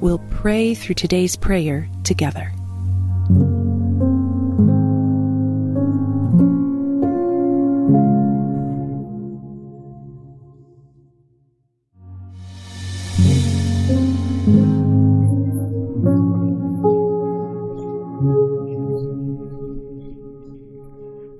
we'll 0.00 0.22
pray 0.30 0.74
through 0.74 0.94
today's 0.94 1.36
prayer 1.36 1.88
together. 2.04 2.52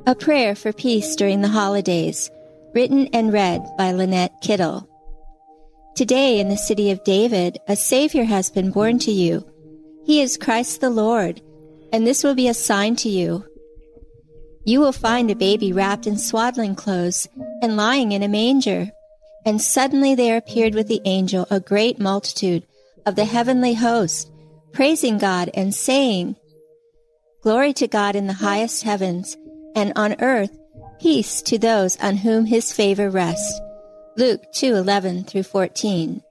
A 0.07 0.15
Prayer 0.15 0.55
for 0.55 0.73
Peace 0.73 1.15
During 1.17 1.43
the 1.43 1.49
Holidays, 1.49 2.31
written 2.75 3.09
and 3.13 3.31
read 3.31 3.63
by 3.77 3.93
Lynette 3.93 4.41
Kittle. 4.41 4.89
Today 5.95 6.39
in 6.39 6.49
the 6.49 6.57
city 6.57 6.91
of 6.91 7.05
David, 7.05 7.59
a 7.67 7.77
Savior 7.77 8.25
has 8.25 8.51
been 8.51 8.71
born 8.71 8.99
to 9.01 9.11
you. 9.11 9.45
He 10.05 10.21
is 10.21 10.37
Christ 10.37 10.81
the 10.81 10.91
Lord, 10.91 11.41
and 11.93 12.07
this 12.07 12.23
will 12.23 12.35
be 12.35 12.49
a 12.49 12.55
sign 12.55 12.97
to 12.97 13.09
you. 13.09 13.45
You 14.65 14.81
will 14.81 14.93
find 14.93 15.31
a 15.31 15.37
baby 15.37 15.73
wrapped 15.73 16.07
in 16.07 16.19
swaddling 16.19 16.75
clothes 16.75 17.29
and 17.63 17.77
lying 17.77 18.13
in 18.13 18.23
a 18.23 18.29
manger. 18.29 18.91
And 19.45 19.61
suddenly 19.61 20.15
there 20.15 20.37
appeared 20.37 20.75
with 20.75 20.89
the 20.89 21.01
angel 21.05 21.47
a 21.51 21.61
great 21.61 21.99
multitude 21.99 22.65
of 23.07 23.17
the 23.17 23.25
heavenly 23.25 23.75
host, 23.75 24.31
praising 24.73 25.19
God 25.19 25.51
and 25.55 25.75
saying, 25.75 26.37
Glory 27.43 27.73
to 27.75 27.89
God 27.89 28.15
in 28.15 28.27
the 28.27 28.35
highest 28.35 28.83
heavens 28.83 29.37
and 29.75 29.93
on 29.97 30.21
earth 30.21 30.57
peace 31.01 31.43
to 31.43 31.59
those 31.59 31.97
on 31.99 32.17
whom 32.17 32.47
his 32.47 32.73
favor 32.73 33.09
rests. 33.09 33.61
Luke 34.19 34.43
2:11 34.53 35.29
through 35.29 35.45
14. 35.45 36.23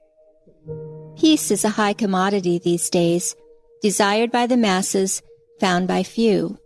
Peace 1.16 1.50
is 1.50 1.64
a 1.64 1.70
high 1.70 1.94
commodity 1.94 2.58
these 2.58 2.90
days, 2.90 3.34
desired 3.80 4.30
by 4.30 4.46
the 4.46 4.58
masses, 4.58 5.22
found 5.58 5.88
by 5.88 6.02
few. 6.02 6.58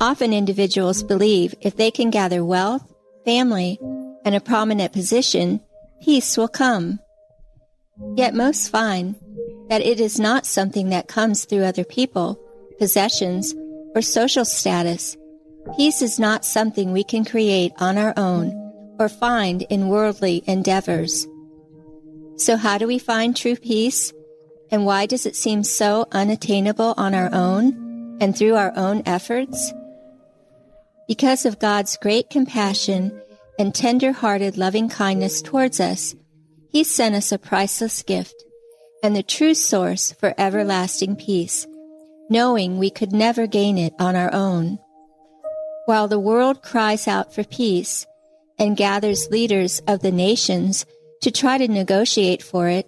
Often 0.00 0.32
individuals 0.32 1.02
believe 1.02 1.56
if 1.60 1.76
they 1.76 1.90
can 1.90 2.08
gather 2.08 2.44
wealth, 2.44 2.86
family, 3.24 3.80
and 4.24 4.36
a 4.36 4.40
prominent 4.40 4.92
position, 4.92 5.60
peace 6.00 6.36
will 6.36 6.46
come. 6.46 7.00
Yet 8.14 8.32
most 8.32 8.70
find 8.70 9.16
that 9.68 9.82
it 9.82 9.98
is 9.98 10.20
not 10.20 10.46
something 10.46 10.90
that 10.90 11.08
comes 11.08 11.44
through 11.44 11.64
other 11.64 11.84
people, 11.84 12.38
possessions, 12.78 13.52
or 13.96 14.02
social 14.02 14.44
status 14.44 15.16
Peace 15.76 16.02
is 16.02 16.20
not 16.20 16.44
something 16.44 16.92
we 16.92 17.02
can 17.02 17.24
create 17.24 17.72
on 17.78 17.96
our 17.96 18.12
own 18.16 18.63
or 18.98 19.08
find 19.08 19.62
in 19.62 19.88
worldly 19.88 20.42
endeavors. 20.46 21.26
So 22.36 22.56
how 22.56 22.78
do 22.78 22.86
we 22.86 22.98
find 22.98 23.36
true 23.36 23.56
peace? 23.56 24.12
And 24.70 24.86
why 24.86 25.06
does 25.06 25.26
it 25.26 25.36
seem 25.36 25.62
so 25.62 26.06
unattainable 26.12 26.94
on 26.96 27.14
our 27.14 27.32
own 27.32 28.18
and 28.20 28.36
through 28.36 28.56
our 28.56 28.72
own 28.76 29.02
efforts? 29.06 29.72
Because 31.06 31.44
of 31.44 31.58
God's 31.58 31.96
great 31.96 32.30
compassion 32.30 33.20
and 33.58 33.74
tender-hearted 33.74 34.56
loving 34.56 34.88
kindness 34.88 35.42
towards 35.42 35.78
us, 35.78 36.14
He 36.70 36.82
sent 36.82 37.14
us 37.14 37.30
a 37.30 37.38
priceless 37.38 38.02
gift 38.02 38.34
and 39.02 39.14
the 39.14 39.22
true 39.22 39.54
source 39.54 40.12
for 40.12 40.34
everlasting 40.38 41.14
peace, 41.14 41.66
knowing 42.30 42.78
we 42.78 42.90
could 42.90 43.12
never 43.12 43.46
gain 43.46 43.76
it 43.76 43.92
on 43.98 44.16
our 44.16 44.32
own. 44.32 44.78
While 45.86 46.08
the 46.08 46.18
world 46.18 46.62
cries 46.62 47.06
out 47.06 47.34
for 47.34 47.44
peace 47.44 48.06
and 48.58 48.76
gathers 48.76 49.30
leaders 49.30 49.80
of 49.86 50.00
the 50.00 50.12
nations 50.12 50.86
to 51.22 51.30
try 51.30 51.58
to 51.58 51.68
negotiate 51.68 52.42
for 52.42 52.68
it, 52.68 52.86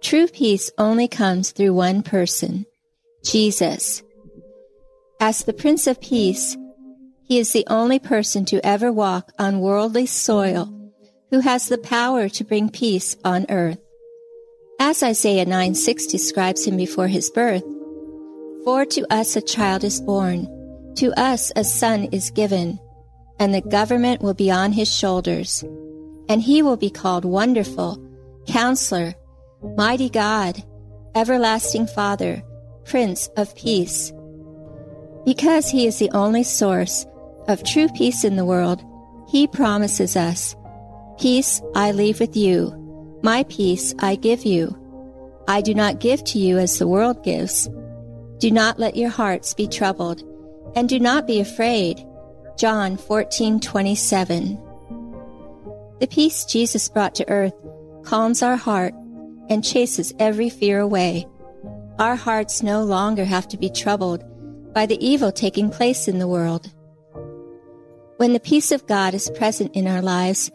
true 0.00 0.26
peace 0.28 0.70
only 0.78 1.08
comes 1.08 1.50
through 1.50 1.74
one 1.74 2.02
person, 2.02 2.66
Jesus. 3.24 4.02
As 5.20 5.44
the 5.44 5.52
Prince 5.52 5.86
of 5.86 6.00
Peace, 6.00 6.56
he 7.24 7.38
is 7.38 7.52
the 7.52 7.66
only 7.68 7.98
person 7.98 8.44
to 8.46 8.64
ever 8.66 8.90
walk 8.90 9.32
on 9.38 9.60
worldly 9.60 10.06
soil 10.06 10.76
who 11.30 11.40
has 11.40 11.68
the 11.68 11.78
power 11.78 12.28
to 12.28 12.44
bring 12.44 12.68
peace 12.70 13.16
on 13.24 13.46
earth. 13.48 13.78
As 14.80 15.02
Isaiah 15.02 15.44
9 15.44 15.74
6 15.74 16.06
describes 16.06 16.66
him 16.66 16.76
before 16.76 17.08
his 17.08 17.30
birth, 17.30 17.64
For 18.64 18.84
to 18.86 19.06
us 19.12 19.36
a 19.36 19.42
child 19.42 19.84
is 19.84 20.00
born 20.00 20.48
to 20.96 21.12
us 21.18 21.52
a 21.56 21.64
son 21.64 22.04
is 22.12 22.30
given, 22.30 22.78
and 23.40 23.54
the 23.54 23.62
government 23.62 24.20
will 24.20 24.34
be 24.34 24.50
on 24.50 24.72
his 24.72 24.94
shoulders. 24.94 25.64
And 26.28 26.42
he 26.42 26.62
will 26.62 26.76
be 26.76 26.90
called 26.90 27.24
Wonderful, 27.24 27.98
Counselor, 28.46 29.14
Mighty 29.76 30.10
God, 30.10 30.62
Everlasting 31.16 31.86
Father, 31.88 32.42
Prince 32.84 33.28
of 33.36 33.56
Peace. 33.56 34.12
Because 35.24 35.68
he 35.68 35.86
is 35.86 35.98
the 35.98 36.10
only 36.10 36.42
source 36.42 37.06
of 37.48 37.64
true 37.64 37.88
peace 37.88 38.24
in 38.24 38.36
the 38.36 38.44
world, 38.44 38.84
he 39.28 39.46
promises 39.46 40.16
us, 40.16 40.54
Peace 41.18 41.60
I 41.74 41.92
leave 41.92 42.20
with 42.20 42.36
you, 42.36 42.76
my 43.22 43.44
peace 43.44 43.94
I 43.98 44.16
give 44.16 44.44
you. 44.44 44.76
I 45.48 45.62
do 45.62 45.74
not 45.74 45.98
give 45.98 46.22
to 46.24 46.38
you 46.38 46.58
as 46.58 46.78
the 46.78 46.86
world 46.86 47.24
gives. 47.24 47.68
Do 48.38 48.50
not 48.50 48.78
let 48.78 48.96
your 48.96 49.10
hearts 49.10 49.52
be 49.54 49.66
troubled 49.66 50.22
and 50.76 50.88
do 50.88 51.00
not 51.00 51.26
be 51.26 51.40
afraid. 51.40 52.06
John 52.60 52.98
14:27. 52.98 54.58
The 55.98 56.06
peace 56.06 56.44
Jesus 56.44 56.90
brought 56.90 57.14
to 57.14 57.26
earth 57.30 57.54
calms 58.02 58.42
our 58.42 58.56
heart 58.56 58.92
and 59.48 59.64
chases 59.64 60.12
every 60.18 60.50
fear 60.50 60.78
away. 60.78 61.26
Our 61.98 62.16
hearts 62.16 62.62
no 62.62 62.84
longer 62.84 63.24
have 63.24 63.48
to 63.48 63.56
be 63.56 63.70
troubled 63.70 64.22
by 64.74 64.84
the 64.84 65.02
evil 65.02 65.32
taking 65.32 65.70
place 65.70 66.06
in 66.06 66.18
the 66.18 66.28
world. 66.28 66.70
When 68.18 68.34
the 68.34 68.40
peace 68.40 68.72
of 68.72 68.86
God 68.86 69.14
is 69.14 69.30
present 69.30 69.74
in 69.74 69.86
our 69.86 70.02
lives, 70.02 70.50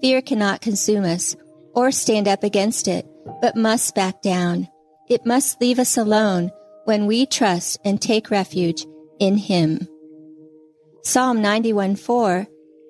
fear 0.00 0.22
cannot 0.22 0.62
consume 0.62 1.04
us 1.04 1.36
or 1.74 1.92
stand 1.92 2.26
up 2.26 2.42
against 2.42 2.88
it, 2.88 3.06
but 3.42 3.54
must 3.54 3.94
back 3.94 4.22
down. 4.22 4.66
It 5.10 5.26
must 5.26 5.60
leave 5.60 5.78
us 5.78 5.98
alone 5.98 6.52
when 6.86 7.06
we 7.06 7.26
trust 7.26 7.80
and 7.84 8.00
take 8.00 8.30
refuge 8.30 8.86
in 9.18 9.36
Him. 9.36 9.86
Psalm 11.02 11.40
91 11.40 11.96
4 11.96 12.46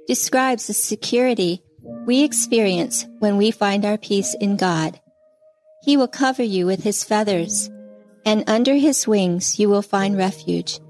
describes 0.09 0.67
the 0.67 0.75
security 0.75 1.63
we 2.07 2.25
experience 2.25 3.07
when 3.21 3.37
we 3.37 3.53
find 3.53 3.85
our 3.85 3.99
peace 3.99 4.35
in 4.41 4.57
God. 4.57 5.01
He 5.83 5.97
will 5.97 6.09
cover 6.09 6.43
you 6.43 6.67
with 6.67 6.83
His 6.83 7.05
feathers, 7.05 7.71
and 8.27 8.43
under 8.49 8.75
His 8.75 9.07
wings 9.07 9.61
you 9.61 9.69
will 9.69 9.83
find 9.83 10.17
refuge. 10.17 10.81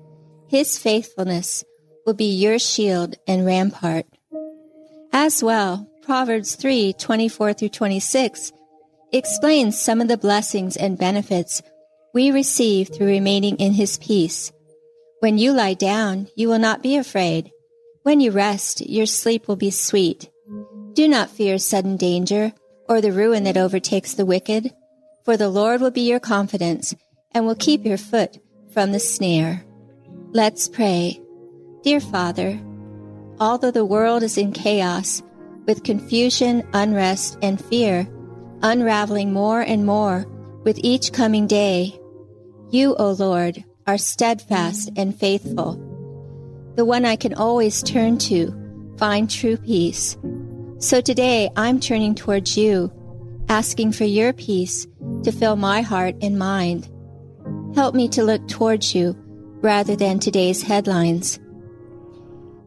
His 0.48 0.78
faithfulness 0.78 1.62
will 2.06 2.14
be 2.14 2.32
your 2.32 2.58
shield 2.58 3.16
and 3.28 3.44
rampart. 3.44 4.06
As 5.12 5.42
well, 5.42 5.88
Proverbs 6.02 6.54
3 6.54 6.94
24 6.94 7.52
through 7.52 7.68
26 7.68 8.52
explains 9.12 9.78
some 9.78 10.00
of 10.00 10.08
the 10.08 10.16
blessings 10.16 10.76
and 10.76 10.96
benefits 10.96 11.62
we 12.14 12.30
receive 12.30 12.88
through 12.88 13.08
remaining 13.08 13.56
in 13.56 13.74
His 13.74 13.98
peace. 13.98 14.52
When 15.20 15.36
you 15.36 15.52
lie 15.52 15.74
down, 15.74 16.28
you 16.34 16.48
will 16.48 16.58
not 16.58 16.82
be 16.82 16.96
afraid. 16.96 17.52
When 18.04 18.20
you 18.20 18.30
rest, 18.30 18.80
your 18.88 19.04
sleep 19.04 19.48
will 19.48 19.56
be 19.56 19.70
sweet. 19.70 20.30
Do 20.94 21.06
not 21.06 21.28
fear 21.28 21.58
sudden 21.58 21.98
danger 21.98 22.54
or 22.88 23.02
the 23.02 23.12
ruin 23.12 23.44
that 23.44 23.58
overtakes 23.58 24.14
the 24.14 24.24
wicked, 24.24 24.72
for 25.26 25.36
the 25.36 25.50
Lord 25.50 25.82
will 25.82 25.90
be 25.90 26.08
your 26.08 26.20
confidence 26.20 26.94
and 27.32 27.44
will 27.44 27.54
keep 27.54 27.84
your 27.84 27.98
foot 27.98 28.38
from 28.72 28.92
the 28.92 28.98
snare. 28.98 29.62
Let's 30.32 30.68
pray. 30.68 31.20
Dear 31.82 32.00
Father, 32.00 32.58
although 33.38 33.70
the 33.70 33.84
world 33.84 34.22
is 34.22 34.38
in 34.38 34.52
chaos, 34.52 35.22
with 35.66 35.84
confusion, 35.84 36.66
unrest, 36.72 37.36
and 37.42 37.62
fear, 37.62 38.08
unraveling 38.62 39.34
more 39.34 39.60
and 39.60 39.84
more 39.84 40.24
with 40.64 40.80
each 40.82 41.12
coming 41.12 41.46
day, 41.46 42.00
you, 42.70 42.96
O 42.96 43.10
Lord, 43.10 43.62
are 43.86 43.98
steadfast 43.98 44.90
and 44.96 45.18
faithful, 45.18 45.74
the 46.76 46.84
one 46.84 47.04
I 47.04 47.16
can 47.16 47.34
always 47.34 47.82
turn 47.82 48.18
to, 48.18 48.94
find 48.98 49.28
true 49.28 49.56
peace. 49.56 50.16
So 50.78 51.00
today 51.00 51.50
I'm 51.56 51.80
turning 51.80 52.14
towards 52.14 52.56
you, 52.56 52.92
asking 53.48 53.92
for 53.92 54.04
your 54.04 54.32
peace 54.32 54.86
to 55.24 55.32
fill 55.32 55.56
my 55.56 55.82
heart 55.82 56.14
and 56.22 56.38
mind. 56.38 56.88
Help 57.74 57.94
me 57.94 58.08
to 58.08 58.22
look 58.22 58.46
towards 58.48 58.94
you 58.94 59.14
rather 59.62 59.96
than 59.96 60.18
today's 60.18 60.62
headlines. 60.62 61.38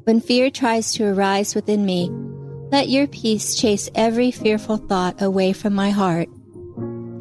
When 0.04 0.20
fear 0.20 0.52
tries 0.52 0.94
to 0.94 1.06
arise 1.06 1.56
within 1.56 1.86
me, 1.86 2.10
let 2.72 2.90
your 2.90 3.08
peace 3.08 3.56
chase 3.56 3.90
every 3.96 4.32
fearful 4.32 4.78
thought 4.78 5.22
away 5.22 5.54
from 5.54 5.74
my 5.74 5.92
heart. 5.92 6.28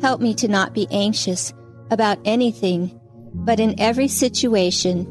Help 0.01 0.21
me 0.21 0.35
to 0.35 0.49
not 0.49 0.75
be 0.75 0.89
anxious 0.91 1.53
about 1.91 2.19
anything, 2.25 2.99
but 3.35 3.61
in 3.61 3.79
every 3.81 4.09
situation, 4.09 5.07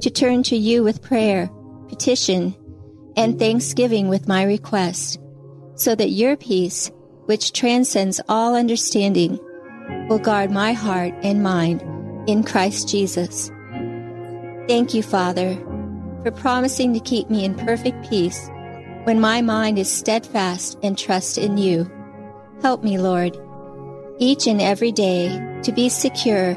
to 0.00 0.10
turn 0.10 0.42
to 0.44 0.56
you 0.56 0.82
with 0.82 1.02
prayer, 1.02 1.50
petition, 1.88 2.54
and 3.16 3.38
thanksgiving 3.38 4.08
with 4.08 4.28
my 4.28 4.42
request, 4.42 5.18
so 5.76 5.94
that 5.94 6.10
your 6.10 6.36
peace, 6.36 6.90
which 7.26 7.52
transcends 7.52 8.20
all 8.28 8.54
understanding, 8.54 9.38
will 10.08 10.18
guard 10.18 10.50
my 10.50 10.72
heart 10.72 11.14
and 11.22 11.42
mind 11.42 11.82
in 12.28 12.42
Christ 12.42 12.88
Jesus. 12.88 13.50
Thank 14.66 14.94
you, 14.94 15.02
Father, 15.02 15.54
for 16.22 16.30
promising 16.30 16.94
to 16.94 17.00
keep 17.00 17.28
me 17.28 17.44
in 17.44 17.54
perfect 17.54 18.08
peace 18.08 18.48
when 19.04 19.20
my 19.20 19.42
mind 19.42 19.78
is 19.78 19.90
steadfast 19.92 20.78
and 20.82 20.96
trust 20.96 21.36
in 21.36 21.58
you. 21.58 21.90
Help 22.62 22.82
me, 22.82 22.98
Lord, 22.98 23.38
each 24.18 24.46
and 24.46 24.62
every 24.62 24.92
day 24.92 25.28
to 25.62 25.72
be 25.72 25.88
secure 25.90 26.56